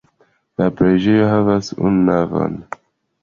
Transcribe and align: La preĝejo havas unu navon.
La 0.61 0.69
preĝejo 0.79 1.27
havas 1.33 1.69
unu 1.89 2.03
navon. 2.09 2.57